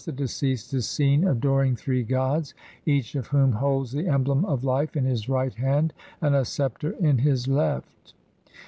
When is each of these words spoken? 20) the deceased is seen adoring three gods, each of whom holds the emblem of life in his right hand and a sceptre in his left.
20) 0.03 0.15
the 0.15 0.23
deceased 0.23 0.73
is 0.73 0.89
seen 0.89 1.27
adoring 1.27 1.75
three 1.75 2.01
gods, 2.01 2.55
each 2.87 3.13
of 3.13 3.27
whom 3.27 3.51
holds 3.51 3.91
the 3.91 4.07
emblem 4.07 4.43
of 4.45 4.63
life 4.63 4.97
in 4.97 5.05
his 5.05 5.29
right 5.29 5.53
hand 5.53 5.93
and 6.19 6.33
a 6.33 6.43
sceptre 6.43 6.93
in 6.99 7.19
his 7.19 7.47
left. 7.47 8.15